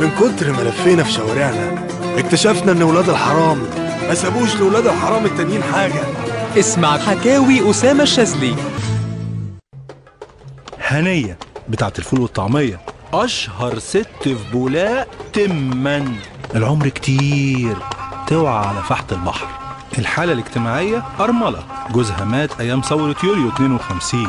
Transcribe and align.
من 0.00 0.10
كتر 0.10 0.52
ما 0.52 0.62
لفينا 0.62 1.02
في 1.04 1.12
شوارعنا 1.12 1.86
اكتشفنا 2.18 2.72
إن 2.72 2.82
ولاد 2.82 3.08
الحرام 3.08 3.62
ما 4.08 4.14
سابوش 4.14 4.56
لولاد 4.56 4.86
الحرام 4.86 5.24
التانيين 5.24 5.62
حاجة. 5.62 6.00
اسمع 6.58 6.98
حكاوي 6.98 7.70
أسامة 7.70 8.02
الشاذلي. 8.02 8.56
هنية 10.80 11.38
بتاعت 11.68 11.98
الفول 11.98 12.20
والطعمية. 12.20 12.80
أشهر 13.14 13.78
ست 13.78 14.06
في 14.22 14.36
بولاق 14.52 15.08
تما. 15.32 16.12
العمر 16.54 16.88
كتير 16.88 17.76
توعى 18.26 18.66
على 18.66 18.82
فحت 18.82 19.12
البحر. 19.12 19.46
الحالة 19.98 20.32
الاجتماعية 20.32 21.02
أرملة. 21.20 21.64
جوزها 21.90 22.24
مات 22.24 22.60
أيام 22.60 22.80
ثورة 22.80 23.16
يوليو 23.24 23.48
52 23.48 24.28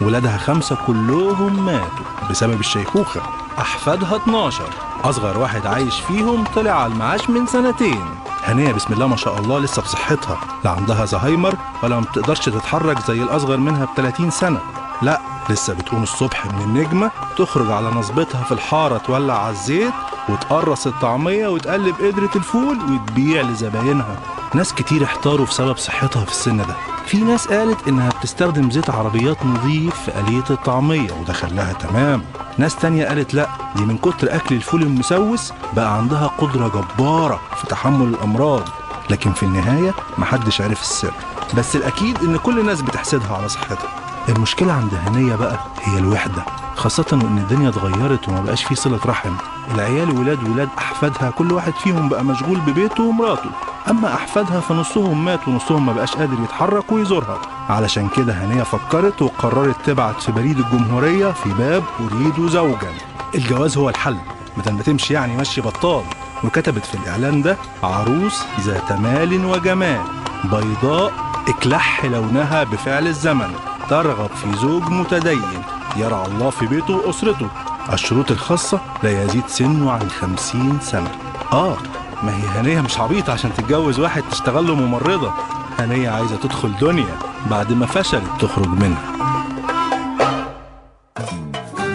ولادها 0.00 0.38
خمسة 0.38 0.76
كلهم 0.86 1.66
ماتوا 1.66 2.28
بسبب 2.30 2.60
الشيخوخة. 2.60 3.20
أحفادها 3.58 4.16
12 4.16 4.64
أصغر 5.04 5.38
واحد 5.38 5.66
عايش 5.66 6.00
فيهم 6.00 6.44
طلع 6.54 6.70
على 6.70 6.92
المعاش 6.92 7.30
من 7.30 7.46
سنتين. 7.46 8.04
هنية 8.44 8.72
بسم 8.72 8.92
الله 8.94 9.06
ما 9.06 9.16
شاء 9.16 9.38
الله 9.38 9.58
لسه 9.58 9.82
بصحتها. 9.82 10.38
لا 10.64 10.70
عندها 10.70 11.04
زهايمر 11.04 11.54
ولا 11.82 11.96
ما 11.96 12.00
بتقدرش 12.02 12.38
تتحرك 12.38 12.98
زي 13.06 13.22
الأصغر 13.22 13.56
منها 13.56 13.84
ب 13.84 13.88
30 13.96 14.30
سنة. 14.30 14.60
لا 15.02 15.20
لسه 15.50 15.74
بتقوم 15.74 16.02
الصبح 16.02 16.46
من 16.46 16.60
النجمة 16.60 17.10
تخرج 17.36 17.70
على 17.70 17.90
نصبتها 17.90 18.44
في 18.44 18.52
الحارة 18.52 18.98
تولع 18.98 19.38
على 19.42 19.50
الزيت 19.50 19.92
وتقرص 20.28 20.86
الطعمية 20.86 21.48
وتقلب 21.48 21.94
قدرة 21.94 22.30
الفول 22.36 22.78
وتبيع 22.78 23.42
لزباينها. 23.42 24.16
ناس 24.54 24.74
كتير 24.74 25.04
احتاروا 25.04 25.46
في 25.46 25.54
سبب 25.54 25.76
صحتها 25.76 26.24
في 26.24 26.30
السن 26.30 26.56
ده. 26.56 26.74
في 27.08 27.18
ناس 27.18 27.48
قالت 27.48 27.88
إنها 27.88 28.08
بتستخدم 28.10 28.70
زيت 28.70 28.90
عربيات 28.90 29.46
نظيف 29.46 29.94
في 30.00 30.20
آلية 30.20 30.44
الطعمية 30.50 31.12
وده 31.12 31.32
خلاها 31.32 31.72
تمام. 31.72 32.22
ناس 32.58 32.76
تانية 32.76 33.06
قالت 33.06 33.34
لا 33.34 33.48
دي 33.76 33.84
من 33.84 33.98
كتر 33.98 34.36
أكل 34.36 34.54
الفول 34.54 34.82
المسوس 34.82 35.52
بقى 35.76 35.96
عندها 35.96 36.26
قدرة 36.38 36.68
جبارة 36.68 37.40
في 37.56 37.66
تحمل 37.66 38.06
الأمراض. 38.08 38.62
لكن 39.10 39.32
في 39.32 39.42
النهاية 39.42 39.94
محدش 40.18 40.60
عرف 40.60 40.80
السر. 40.82 41.12
بس 41.56 41.76
الأكيد 41.76 42.18
إن 42.22 42.36
كل 42.36 42.58
الناس 42.58 42.82
بتحسدها 42.82 43.36
على 43.36 43.48
صحتها. 43.48 43.88
المشكلة 44.28 44.72
عند 44.72 44.94
هنية 45.06 45.34
بقى 45.36 45.58
هي 45.82 45.98
الوحدة 45.98 46.42
خاصة 46.76 47.06
وإن 47.12 47.38
الدنيا 47.38 47.68
اتغيرت 47.68 48.28
وما 48.28 48.40
بقاش 48.40 48.64
فيه 48.64 48.74
صلة 48.74 49.00
رحم. 49.06 49.32
العيال 49.74 50.18
ولاد 50.18 50.48
ولاد 50.48 50.68
أحفادها 50.78 51.30
كل 51.30 51.52
واحد 51.52 51.72
فيهم 51.72 52.08
بقى 52.08 52.24
مشغول 52.24 52.60
ببيته 52.60 53.02
ومراته. 53.02 53.50
أما 53.90 54.14
أحفادها 54.14 54.60
فنصهم 54.60 55.24
مات 55.24 55.48
ونصهم 55.48 55.86
ما 55.86 55.92
بقاش 55.92 56.14
قادر 56.14 56.42
يتحرك 56.44 56.92
ويزورها. 56.92 57.38
علشان 57.68 58.08
كده 58.08 58.32
هنية 58.32 58.62
فكرت 58.62 59.22
وقررت 59.22 59.76
تبعت 59.86 60.22
في 60.22 60.32
بريد 60.32 60.58
الجمهورية 60.58 61.32
في 61.32 61.48
باب 61.48 61.82
أريد 62.00 62.50
زوجا. 62.50 62.92
الجواز 63.34 63.78
هو 63.78 63.88
الحل 63.88 64.16
بدل 64.56 64.72
ما 64.72 64.82
تمشي 64.82 65.14
يعني 65.14 65.36
مشي 65.36 65.60
بطال. 65.60 66.04
وكتبت 66.44 66.84
في 66.84 66.94
الإعلان 66.94 67.42
ده 67.42 67.56
عروس 67.82 68.42
ذات 68.60 68.92
مال 68.92 69.44
وجمال 69.44 70.00
بيضاء 70.44 71.12
اكلح 71.48 72.04
لونها 72.04 72.64
بفعل 72.64 73.06
الزمن 73.06 73.50
ترغب 73.90 74.30
في 74.30 74.58
زوج 74.58 74.82
متدين 74.82 75.62
يرعى 75.96 76.26
الله 76.26 76.50
في 76.50 76.66
بيته 76.66 76.96
وأسرته. 76.96 77.48
الشروط 77.92 78.30
الخاصة 78.30 78.80
لا 79.02 79.22
يزيد 79.22 79.46
سنه 79.46 79.92
عن 79.92 80.10
خمسين 80.10 80.78
سنة. 80.82 81.10
آه 81.52 81.76
ما 82.22 82.36
هي 82.36 82.60
هنية 82.60 82.80
مش 82.80 82.98
عبيطة 82.98 83.32
عشان 83.32 83.50
تتجوز 83.56 83.98
واحد 84.00 84.22
تشتغل 84.30 84.66
له 84.66 84.74
ممرضة. 84.74 85.32
هنية 85.78 86.10
عايزة 86.10 86.36
تدخل 86.36 86.72
دنيا 86.80 87.18
بعد 87.50 87.72
ما 87.72 87.86
فشلت 87.86 88.30
تخرج 88.40 88.68
منها. 88.68 89.12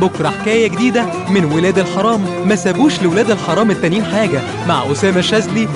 بكرة 0.00 0.28
حكاية 0.28 0.68
جديدة 0.68 1.06
من 1.30 1.44
ولاد 1.44 1.78
الحرام. 1.78 2.24
ما 2.48 2.56
سابوش 2.56 3.02
لولاد 3.02 3.30
الحرام 3.30 3.70
التانيين 3.70 4.04
حاجة. 4.04 4.40
مع 4.68 4.92
أسامة 4.92 5.18
الشاذلي 5.18 5.68